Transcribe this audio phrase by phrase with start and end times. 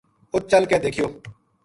[0.33, 1.07] اُت چل کے دیکھیو